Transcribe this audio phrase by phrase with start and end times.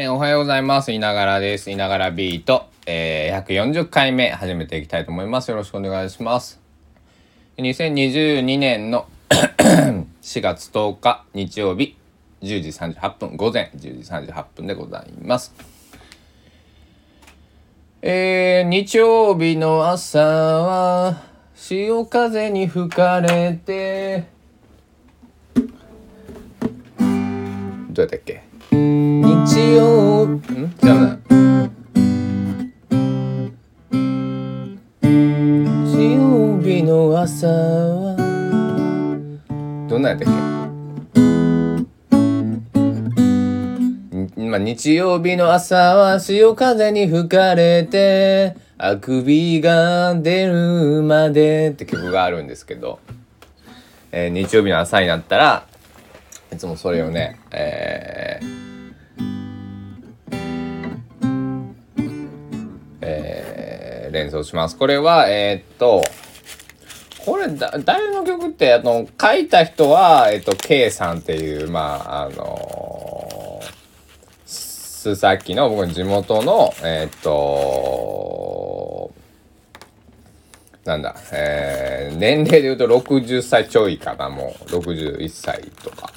[0.00, 0.92] えーおはようございます。
[0.92, 1.72] いながらです。
[1.72, 5.50] いながらビート、えー、140回目始めていきたいと思います。
[5.50, 6.60] よろしくお願いします。
[7.56, 9.08] 2022年の
[10.22, 11.96] 4月10日日曜日
[12.42, 15.52] 10時38分、午前10時38分でございます。
[18.00, 21.24] えー、日曜日の朝は
[21.56, 24.26] 潮風に吹かれて
[27.90, 28.47] どうやったっけ？
[29.48, 30.42] 日曜ん。
[30.82, 31.18] じゃあ
[35.10, 38.14] 日曜日の朝は
[39.88, 40.02] どん。
[40.02, 40.12] なん。
[40.12, 40.34] やったっ
[44.36, 44.50] けん。
[44.50, 52.48] まあ、日曜日の朝は潮風に吹かれてあくびが出るまでって曲があるん。
[52.48, 53.00] ですけど、
[54.12, 55.66] えー日曜日の朝になったら
[56.52, 58.77] いつもそれをね、えー
[64.18, 64.76] 連想します。
[64.76, 66.02] これは、えーっと、
[67.24, 73.60] これだ、誰の曲って、あの、書いた人は、えっと、K さんっていう、まあ、あの
[74.46, 79.12] 須崎の僕の地元の、えっと、
[80.84, 86.10] なんだ、えー年齢で言うと60歳ちょいかな、もう、61歳とか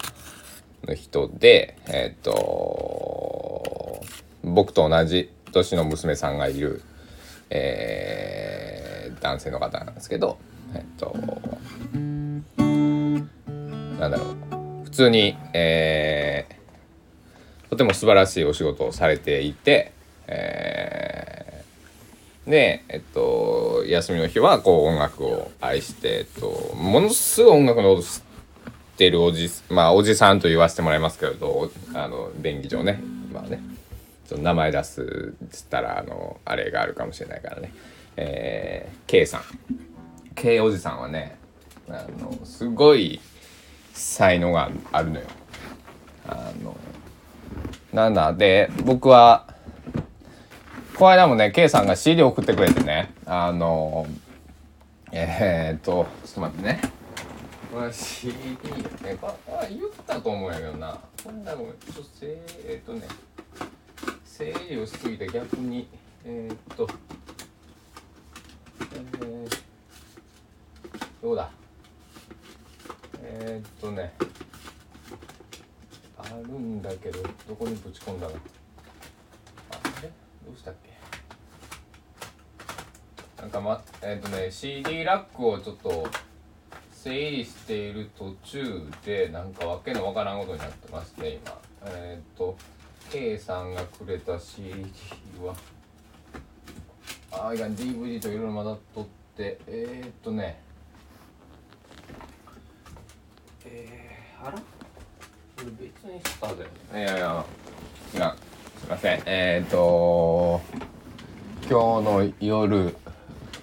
[0.87, 4.01] の人で、えっと、
[4.43, 6.81] 僕と同じ年の娘さんがいる、
[7.51, 10.39] えー男性の方なんですけど、
[10.73, 11.15] えっと、
[12.65, 14.31] なんだろ
[14.81, 16.61] う、普通に、えー
[17.69, 19.93] とても素晴らしいお仕事をされていて、
[20.27, 28.21] えーで、えっと、休みの日はこう音楽を愛して、えっと、ものすごい音楽のこと知っ
[28.97, 32.99] てるおじ、まあおじさんと言わせてもらいますけれど、あの、便宜上ね、
[33.31, 33.61] まあね、
[34.35, 37.73] っと名前出すっつったら、あの、あれがあるかもしれないからね、
[38.17, 39.41] えー、K さん。
[40.35, 41.37] K おじさんはね、
[41.89, 43.19] あの、すごい
[43.93, 45.25] 才能があるのよ。
[46.27, 46.77] あの、
[47.93, 49.53] なんだ、で、僕は、
[50.95, 54.07] この間もね、K さんが CD 送ってくれてね、あの、
[55.11, 56.81] えー、っと、ちょっと待ってね。
[57.71, 58.57] これ CD ね、
[59.19, 60.99] これ言ったと思うんやけどな。
[61.23, 63.07] こんなごめん、ちょっとせえー、っとね、
[64.41, 65.87] 整理をしすぎて逆に、
[66.25, 66.89] えー、っと、
[68.79, 69.61] えー、
[71.21, 71.47] どうだ？
[73.21, 74.11] えー、っとね、
[76.17, 78.33] あるんだけど、どこにぶち込んだの？
[78.33, 78.37] あ
[80.01, 80.09] れ？
[80.43, 80.89] どうしたっけ？
[83.43, 86.07] なんかま、えっ、とね、CD ラックをちょっと
[86.91, 91.61] 整理している途中で、なんかわけのわからんことになってますね、今。
[91.85, 92.57] えっ、と、
[93.11, 94.85] K さんがくれた CD
[95.43, 95.53] は、
[97.29, 99.05] ああ、いかん、DVD といろいろ混ざっとっ
[99.35, 100.61] て、えっ、とね、
[103.65, 104.57] えー、あら？
[105.57, 107.03] 別にスターだよね。
[107.03, 107.45] いやいや、
[108.13, 108.21] 違う。
[108.79, 109.21] すいません。
[109.25, 110.61] えっ、と
[111.69, 112.95] 今日の夜、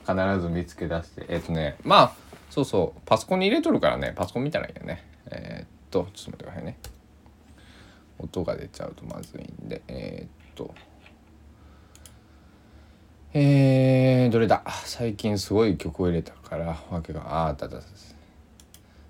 [0.07, 2.13] 必ず見つけ出して、えっ、とね、まあ、
[2.51, 5.05] そうそう、パソコンに入れとるからね、パソコン見たらいいよね。
[5.31, 6.98] えっ、と、ちょっと待ってくださいね。
[8.19, 10.75] 音が出ちゃうとまずいんで、えっ、と、
[13.35, 14.63] えー、どれだ？
[14.85, 17.85] 最近すごい曲を入れたから、わけが、ああ、だだだ。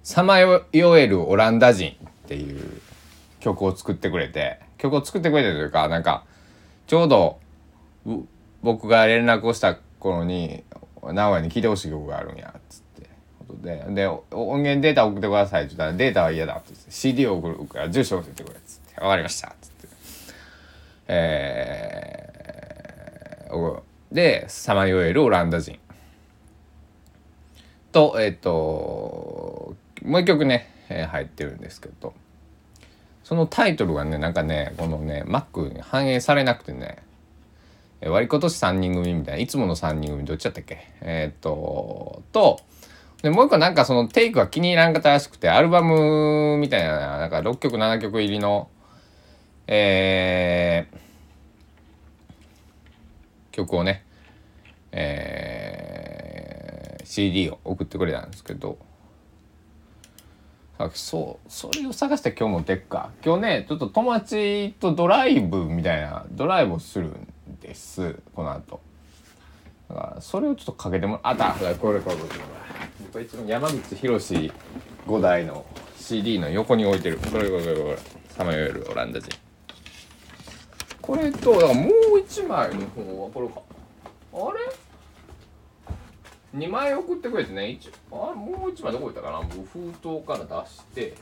[0.09, 2.81] さまよえるオランダ人っていう
[3.41, 6.25] 曲を作ってくれて曲を作ってくれてというかなんか
[6.87, 7.39] ちょうど
[8.63, 10.65] 僕が連絡をした頃に
[11.03, 13.11] 名古屋に聴いてほしい曲があるんやっつって
[13.47, 18.59] ことでで音源データ送ってくださいって言ったらデータは嫌だってって CD を送るから住所を教えてくれっ
[19.01, 19.55] 分かりました。
[19.61, 19.89] つって。
[21.09, 23.83] えー
[24.13, 25.79] でさまよえるオランダ人。
[27.93, 32.15] とえっ、ともう一曲ね、えー入ってるんですけど。
[33.25, 36.99] そのタイトルがねなんかねこのね Mac に反映されなくてね。
[38.01, 39.41] えー割り今年3人組みたいな。
[39.41, 40.79] いつもの3人組どっちだったっけ？
[41.03, 42.61] えっ、とと
[43.23, 48.69] でもう一個なんかそのテイクが気に入らんかったらしくてアルバムみたいななんか6曲7曲入りの
[49.69, 50.99] えー
[53.53, 54.05] 曲をね
[54.93, 58.79] えー CD を送ってくれたんですけど
[60.79, 67.27] あそうそれを探して今日も出っか今日ねちょっと友達とドライブみたいなドライブをするん
[67.61, 68.81] ですこの後。
[69.89, 73.27] だからそれをちょっとかけてもあったこれこれこれこれ。
[73.47, 74.53] 山口博5
[75.21, 75.65] 台の
[75.97, 77.19] CD の横に置いてる。
[77.19, 77.99] これこれこれこれ。
[78.29, 79.48] さまよえるオランダ人。
[81.09, 83.63] これとだからもう一枚の方はこれか。
[84.35, 84.53] あ
[86.53, 87.71] れ？2枚送ってくれてね。
[87.71, 89.41] 一あもう一枚どこ行ったかな。
[89.41, 91.15] 僕封筒から出して。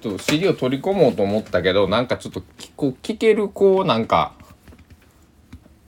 [0.00, 4.34] と CD を取り込もうと思ったけどなんかちょっと聞こ聞けるこうなんか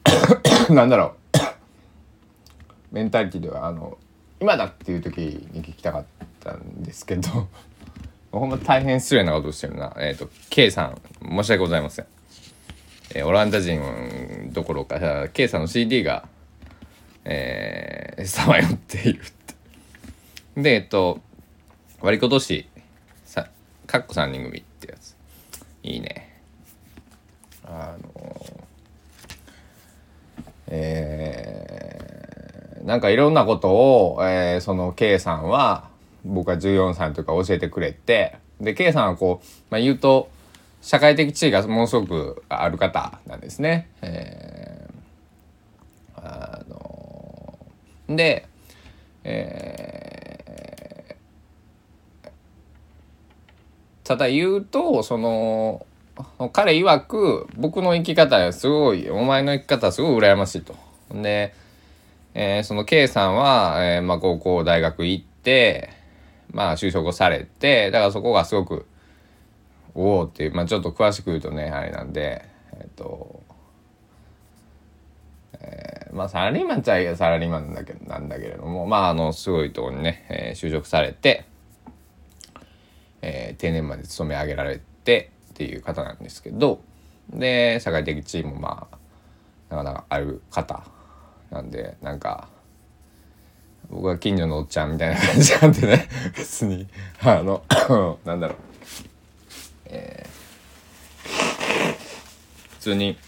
[0.71, 2.91] なんだろう。
[2.91, 3.97] メンタリティではあの
[4.41, 5.19] 今だっていう時
[5.53, 6.05] に聞きたかっ
[6.41, 7.47] たんですけど。
[8.33, 9.95] ほんま大変失礼なことしてるな。
[9.99, 12.07] えっ、ー、と K さん申し訳ございません、
[13.15, 13.81] えー、オランダ人
[14.53, 16.29] どころか K さんの CD が
[17.25, 19.55] えさまよっているって。
[20.57, 21.21] でえっと
[22.01, 22.67] 割りことし
[23.25, 23.49] さ
[23.87, 25.17] かっこ3人組ってやつ。
[25.83, 26.41] いいね。
[27.65, 28.47] あの
[30.69, 35.90] えー、なんかいろんなことを、えー、その K さんは
[36.25, 40.31] 僕が14歳の時から教えてくれてで K さんはこう、まあ、言うと
[40.83, 43.89] 社会的地位がものすごくある方なんですね。
[44.01, 47.59] えー、あの
[48.09, 48.47] で、
[49.25, 52.29] えー、
[54.05, 55.87] ただ言うとその
[56.53, 60.75] 彼曰く僕の生き方はすごいお前の生き方はすごい羨ましいと。
[61.11, 61.55] で、
[62.35, 65.91] えー、その K さんは、えーまあ、高校大学行って
[66.53, 68.87] まあ就職をされてだからそこがすごく
[69.95, 72.45] おおっていうまあちょっと詳しく言うとねあれなんで
[72.79, 73.43] えっと、
[75.61, 81.45] えー、まあサラリーマンっちゃサラリーマンなんだけなんだけれどもまああのすごいところにね、えー、就職されて、
[83.23, 86.81] えー、定年まで勤め上げられてっていう方なんですけど
[87.33, 90.85] で社会的地位もまあなかなかある方
[91.51, 92.49] なんでなんか
[93.91, 96.09] 僕は近所のおっちゃんみたいな感じなんでね。
[96.37, 96.87] 別に。
[97.23, 97.65] あの
[98.25, 98.57] なんだろう。
[99.87, 101.29] えー、
[102.71, 103.19] 普通に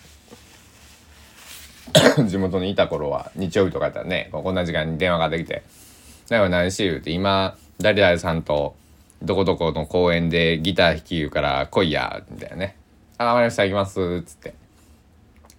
[2.29, 5.65] 地元にいた頃は日曜日とかやったらねこんな時間に電話ができて
[6.31, 8.77] 「だから何し言うて今誰々さんと
[9.23, 12.77] どこどこの公園でギター弾き言うから来いや」みたいなね
[13.19, 14.55] 「あ、わかりました、行きます」っつって。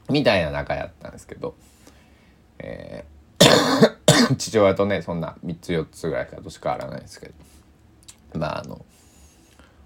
[0.09, 1.53] みたいな仲やったんですけど。
[2.59, 3.92] えー
[4.37, 7.33] 父親とねそんな3つ4つぐらいか年変わらないですけど。
[8.39, 8.83] まああの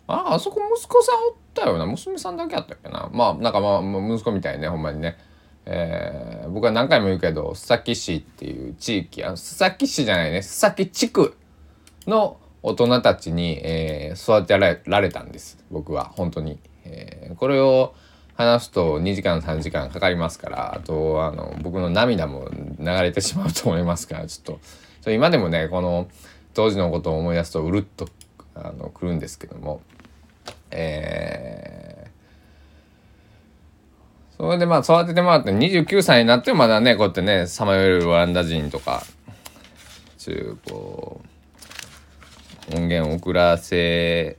[0.08, 1.86] ああそこ息子さんおったよな。
[1.86, 3.10] 娘さんだけやったっけな。
[3.12, 5.18] まあなんかまあ息子みたいねほんまにね。
[5.66, 10.38] えー、僕は何回も言うけど須崎市っていう地域あ須崎市じゃないね。
[10.40, 11.36] 須崎地区
[12.08, 14.58] の大人たちに、えー、育て
[14.90, 15.64] られたんです。
[15.70, 17.94] 僕は本当に、えー、これを
[18.38, 22.50] 話すと2時間3時間かかりますからあとあの僕の涙も
[22.80, 24.60] 流れてしまうと思いますからちょっ
[25.04, 26.08] と今でもねこの
[26.54, 28.08] 当時のことを思い出すとうるっと
[28.54, 29.82] あのくるんですけども
[30.70, 39.04] えー、それでまあ育ててもらって29歳になってもまだねこうやってねさまよえるオランダ人とか
[40.18, 41.22] 中こ
[42.72, 44.38] う音源を送らせ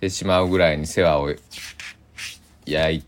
[0.00, 1.30] てしまうぐらいに世話を
[2.70, 3.04] 焼い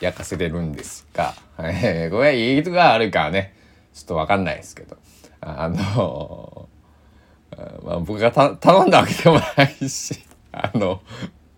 [0.00, 3.54] 焼かせてるんですが、えー、これいいとがあるかね。
[3.94, 4.96] ちょっと分かんないですけど。
[5.40, 6.68] あの
[7.84, 9.44] まあ、僕がた頼んだわけでもな
[9.80, 10.18] いし
[10.52, 11.00] あの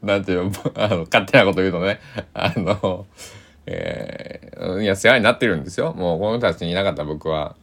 [0.03, 2.01] なんていう あの勝手なこと言うとね
[2.35, 3.07] あの
[3.67, 5.93] えー、いや世話になってるんですよ。
[5.93, 7.55] もうこの人たちにいなかった僕は。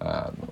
[0.00, 0.48] あの、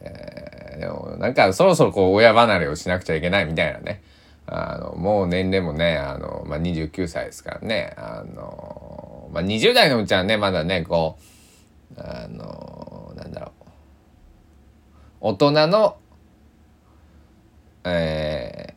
[0.00, 4.00] えー、でもなんかそろそろこう親離れをしなくちゃいけないみたいなね。
[4.46, 7.94] あのもう年齢もねあの、まあ、29歳ですからね。
[7.96, 11.18] あの、まあ、20代のうちはねまだねこ
[11.96, 13.50] うあのなんだろう。
[15.20, 15.96] 大人の
[17.84, 18.74] え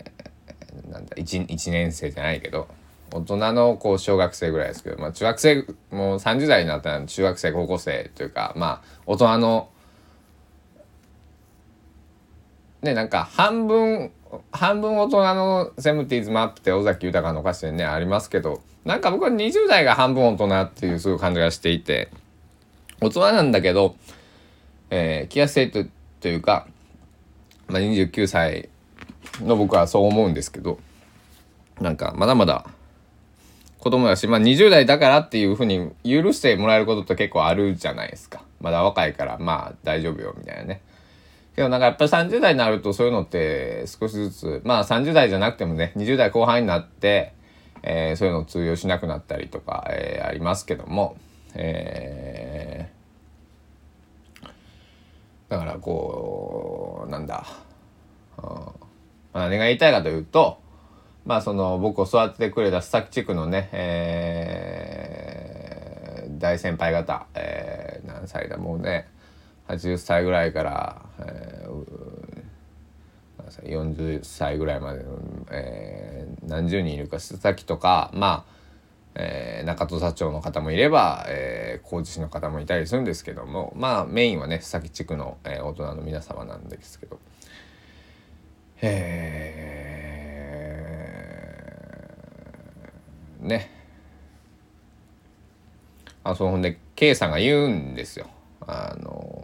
[0.88, 2.68] ー、なんだ 1, 1年生じゃないけど
[3.12, 9.70] 大人のこう小学生ぐらいですけど、まあ、中学生もう30代になったら中学生高校生というかまあ大人の
[12.82, 14.12] ねなんか半分
[14.52, 22.10] 半分大人のセムティーズマップって尾崎豊の歌詞でねありますけどなんか僕は20代が半分大人っていうすごい感じがしていて
[23.02, 23.96] 大人なんだけど、
[24.90, 25.86] えー、気安性と
[26.22, 26.68] というか、
[27.68, 28.70] まあ、29歳
[29.42, 30.80] の僕はそう思うんですけど
[31.80, 32.66] なんかまだまだ
[33.80, 38.44] 子供だし、まあ、20代だからっていうふうに許してもらえることって結構あるじゃないですか。
[38.60, 40.82] まだ若いからまあ大丈夫よみたいなね。
[41.60, 47.34] けどなんかやっぱり30代になるとそういうのって少しずつまあ30代じゃなくてもね20代後半になって、
[47.84, 51.18] えー、そういうの通用しなくなったりとか、えー、ありますけども、
[51.56, 54.48] えー、
[55.50, 57.46] だからこうなんだ、
[58.38, 58.48] うん、
[59.34, 60.62] 何が言いたいかというと
[61.26, 69.10] まあその僕を育ててくれた須崎地区のね、えー、大先輩方、えー、何歳だもうね
[69.70, 71.86] 80歳ぐらいから、えー、
[73.64, 75.20] 40歳ぐらいまでの、
[75.52, 78.60] えー、何十人いるか須崎とかまあ
[79.22, 87.20] えー、中土佐町の方もいれば、えー、高知市の方もいたりするんですけどもまあメインはね須崎地区の、えー、大人の皆様なんですけど。
[88.82, 93.72] えー、ね。
[96.24, 98.30] あそうほんで K さんが言うんですよ。
[98.62, 99.39] あの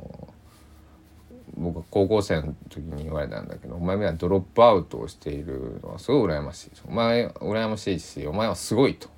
[1.57, 9.09] 僕は高校生の時に言われたんだけどお前はドロップアウトをしているのはすごい羨ましいお前羨ましいしお前はすごいと。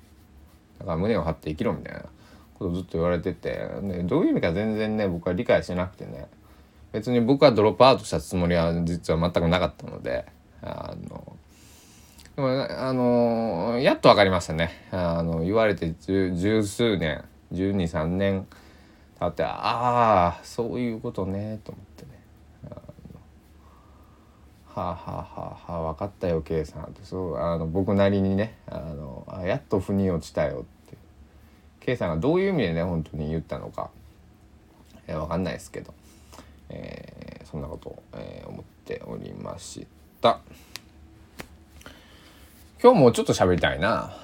[0.78, 2.02] だから胸を張って生きろみたいな
[2.54, 6.28] ことをずっと言われてて、ね、どういう意味か全然ね僕は理解しなくてね。
[6.92, 10.24] 別に僕はドロップアウトしたつもりは実は全くなかったので
[10.62, 11.36] あの
[12.34, 14.70] でもあのやっと分かりましたね。
[14.92, 18.46] あの言われて十数年123年
[19.18, 21.87] 経ってああそういうことねと思って。
[24.78, 27.00] はあ、はあははあ、分かったよ K さんって。
[27.02, 30.96] そうあの僕なりにねあのあやっと腑に落ちたよって。
[31.80, 33.90] K さんがどういう意味でね本当に言ったのか、
[35.06, 35.92] えー、分かんないですけど、
[36.68, 39.86] えー、そんなことを、えー、思っておりまし
[40.20, 40.40] た。
[42.80, 44.16] 今日もちょっと喋りたいな。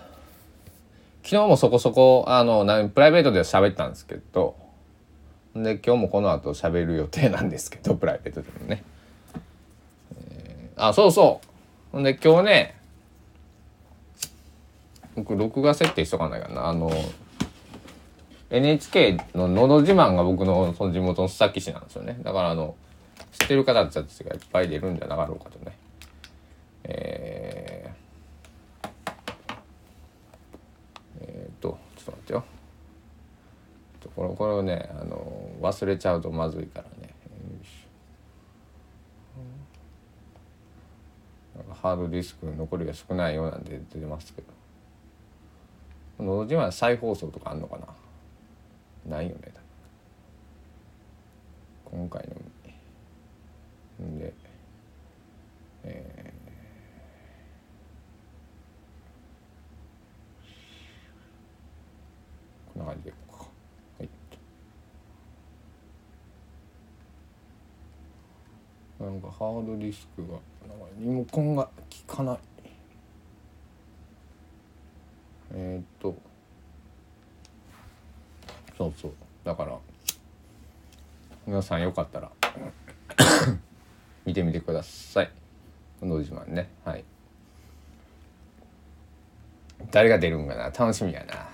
[1.24, 4.62] 昨日もそこそこあのプライベートでは喋ったんですけど。
[5.54, 8.82] で今日もこの後喋る予定なんですけどプライベートでもね。
[10.76, 11.46] あそうそう。
[11.92, 12.80] ほんで今日ね
[15.14, 16.66] 僕録画設定しとかないかな。
[16.66, 16.90] あの
[18.50, 22.18] NHK の「のど自慢」が僕のその地元の須崎市なんですよね。
[22.22, 22.74] だからあの
[23.32, 25.76] 知ってる方たちがいっぱい出るんじゃなかろうかとね。
[26.84, 29.54] えー、
[31.20, 32.44] えー、っとちょっと待ってよ。
[34.14, 37.03] これこれをねあの忘れちゃうとまずいからね。
[41.84, 44.48] ハードディスク残りが少ないようなんで出てますけど
[46.24, 47.76] 「のど自慢」再放送とかあんのか
[49.06, 49.16] な？
[49.18, 49.52] ないよね
[51.84, 52.26] 今回
[54.00, 54.32] のんで
[55.82, 63.12] えー、こんな感じで
[69.14, 70.38] なんかハードディスクが
[70.98, 71.68] リモコンが
[72.08, 72.38] 効かない。
[75.52, 76.16] えー、っと。
[78.76, 79.12] そうそう。
[79.44, 79.78] だから
[81.46, 82.32] 皆さんよかったら
[84.24, 85.30] 見てみてください
[86.02, 87.04] 「のど自慢ね」はい。
[89.92, 90.64] 誰が出るんかな。
[90.64, 91.48] 楽しみやな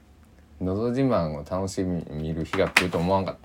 [0.64, 3.43] 「のど自慢」を楽しみに見る日が来ると思わんかった。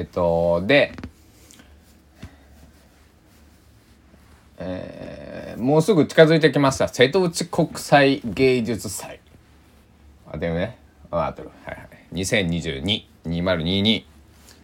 [0.00, 0.94] えっとで
[4.56, 6.88] えー、もうすぐ近づいてきました。
[6.88, 9.20] 瀬戸内国際芸術祭。
[10.30, 10.78] あでもね。
[11.10, 11.88] ああとるはいはい。
[12.14, 14.04] 2022-2022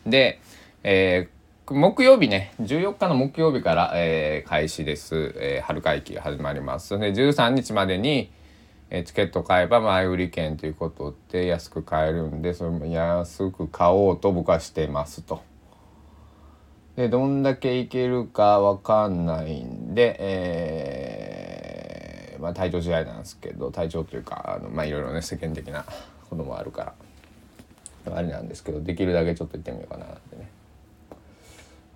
[0.07, 0.41] で、
[0.83, 2.55] えー、木曜日ね。
[2.61, 6.99] 14日の木曜日から、えー、開始です、えー、春会期が始まります。
[6.99, 8.31] で13日までに
[8.89, 15.43] えチケット買えば前売り券ということで安く買えるんでそれも安く買おうと僕はしてますと。
[16.95, 20.17] でどんだけいけるか分かんないんで、
[21.39, 25.85] えー、まあ体調次第なんですけど体調というかあのまあいろいろね世間的な
[26.31, 26.95] こともあるか
[28.07, 30.49] らあれなんですけどできるだけちょっと行ってみようかなってね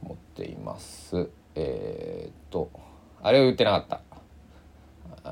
[0.02, 1.28] 思っています。
[1.54, 2.70] えー、っと
[3.22, 4.09] あれを言ってなかった。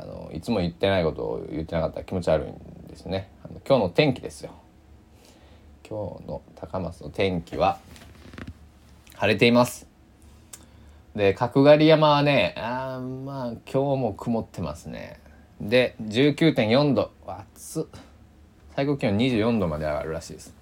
[0.00, 3.30] あのいつも言ってないことを言ってなかったら気持ち悪いんですね。
[3.44, 4.52] あの今日の天気ですよ。
[5.88, 7.80] 今日の高松の天気は
[9.16, 9.88] 晴れています。
[11.16, 15.18] で角刈山はねあまあ今日も曇ってますね。
[15.60, 17.10] で19.4度。
[17.26, 17.84] 暑っ。
[18.76, 20.54] 最高気温24度まで上がるらしいです。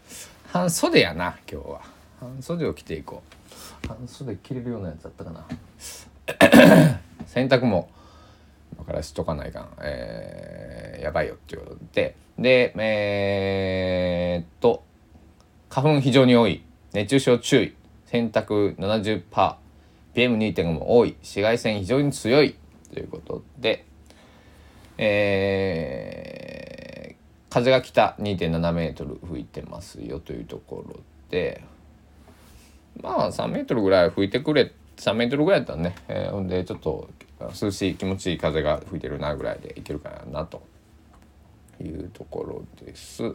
[0.46, 1.82] 半袖やな今日は。
[2.18, 3.22] 半袖を着ていこ
[3.84, 3.88] う。
[3.88, 5.46] 半袖着れるようなやつだったかな。
[7.26, 7.90] 洗濯も
[8.84, 12.16] からしとかないかん、えー、やばいよっていうことで。
[12.38, 14.84] でえー、っと
[15.68, 16.62] 花粉非常に多い。
[16.92, 17.74] 熱中症注意。
[18.06, 21.16] 洗濯 70%PM2.5 も多い。
[21.20, 22.56] 紫外線非常に強い。
[22.92, 23.84] ということで。
[24.98, 31.64] えー、風が北2.7メートル吹いてますよというところで。
[33.02, 37.08] まあ3メートルぐらい吹いてくれ3メートルぐらいだったらね、えー、ほんでちょっと
[37.40, 40.62] 涼しい気持ちいい風が吹いてるなぐらいでいけるかなと。
[41.80, 43.34] いうところです。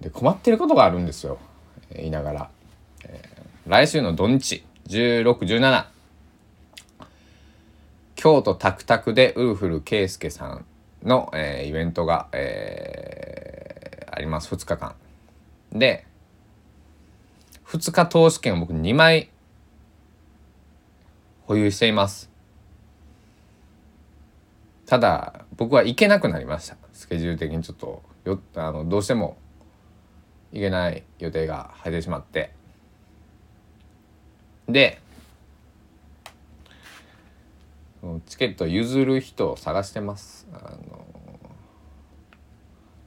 [0.00, 1.38] で困ってることがあるんですよ、
[1.92, 2.50] 言いながら、
[3.04, 5.86] えー、来週の土日1617
[8.14, 10.64] 京都タクタクでウルフル圭介さん
[11.02, 14.54] の、えー、イベントが、えー、あります。
[14.54, 14.94] 2日間。
[15.72, 16.06] で
[17.68, 19.30] 2日投資券を僕2枚
[21.42, 22.30] 保有しています。
[24.86, 26.78] ただ僕は行けなくなりました。
[26.94, 29.36] スケジュール的にちょっとよあのどうしても
[30.52, 32.54] 行けない予定が入ってしまって。
[34.66, 35.00] で
[38.26, 40.48] チケット譲る人を探してます。
[40.54, 41.06] あの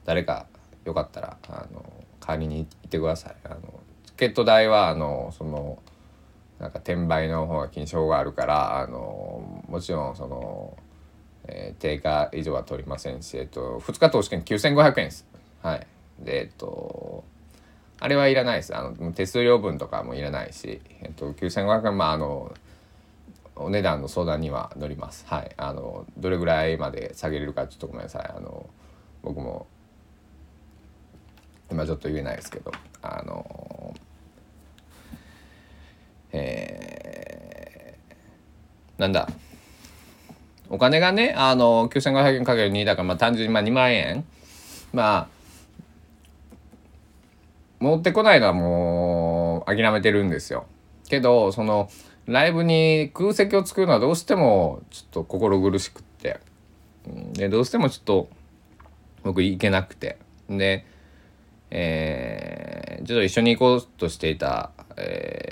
[0.04, 0.46] 誰か
[0.84, 1.82] よかったらあの
[2.20, 3.36] 代わりに行ってください。
[3.44, 3.81] あの
[4.22, 5.82] ケット代はあのその
[6.60, 10.78] なんか転売の方が金賞があるからあのもちろんその、
[11.48, 15.26] えー、定価以上は取りませんし、えっと、2日投資券9500円です。
[15.60, 15.86] はい、
[16.20, 17.24] でえっと
[17.98, 18.76] あれはいらないです。
[18.76, 22.54] あの手数料分とかもいらないし、えっと、9500円まああの
[23.56, 25.24] お値段の相談には乗ります。
[25.26, 28.32] はい、あのどれぐらいまで下げれるかちょっとごめんなさい。
[28.36, 28.70] あの
[29.24, 29.66] 僕も
[31.72, 32.70] 今ちょっと言えないですけど、
[33.02, 33.96] あの
[36.32, 39.28] えー、なんだ？
[40.68, 44.24] お金がねあの9500円かける2だからまあ単純にまあ2万円。
[44.92, 45.42] まあ
[47.80, 50.66] 持ってこないのはもう諦めてるんですよ。
[51.08, 51.90] けどその
[52.26, 56.40] ライブに空席を作るのはどうしてもちょっと心苦しくって。
[57.32, 58.28] でどうしてもちょっと
[59.24, 60.18] 僕行けなくて。
[60.48, 60.86] で
[61.74, 65.51] えー、ちょっと一緒に行こうとしていた、え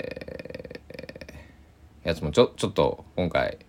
[2.03, 3.59] やつもちょちょっと今回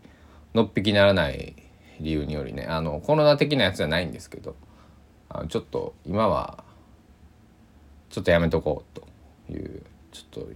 [0.55, 1.55] のっぴきならない
[2.01, 4.57] 理由によりねあのコロナ的なやつじゃないんですけど
[5.29, 6.65] あちょっと今は
[8.11, 9.07] ちょっとやめとこうと
[9.53, 10.49] いうちょっと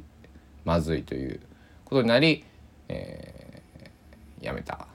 [0.64, 1.40] まずいという
[1.84, 2.44] ことになり、
[2.88, 4.88] えー、やめた。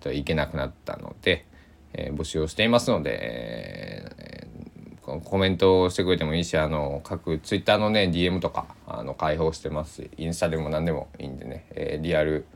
[0.00, 1.46] といけなくなったので、
[1.92, 4.29] えー、募集をしていますので、えー、
[5.24, 12.46] コメントをしてくれてもいいしあの各ツイッターのね DM とかあの開放してますしインスタでも何でもいいんでね、えー、リアル、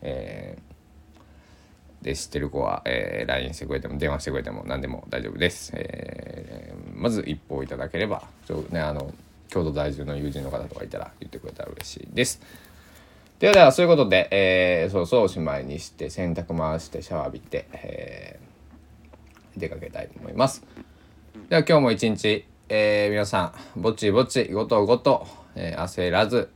[0.00, 0.72] えー
[2.02, 5.72] で知ってる子は、えー、LINE してくれても電話してくれても何でも大丈夫です。
[5.74, 9.14] えー、まず一報いただければちょ、ね、あの
[9.48, 12.40] 京都在住の友人の方とかいたら言ってくれたら嬉しいです。
[13.38, 20.64] ではではそういうことで、えー、そうそうおしまいにして洗濯回してシャワー浴びて、えー、出かけたいと思います。
[21.52, 26.48] では今日も一日、えー、皆さんぼちぼちごとごと、えー、焦らず、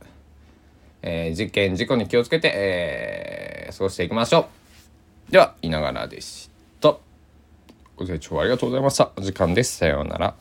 [1.03, 4.49] えー、事件事故に気をつけて、えー、過ごしていきましょ
[5.29, 5.31] う。
[5.31, 6.49] では、いながらでし
[6.81, 6.97] た。
[7.95, 9.11] ご清聴ありがとうございました。
[9.15, 9.77] お時間です。
[9.77, 10.33] さようなら。